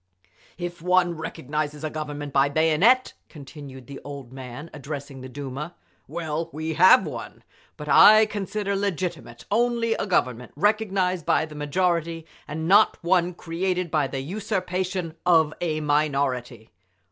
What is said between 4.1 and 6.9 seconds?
man, addressing the Duma, "well, we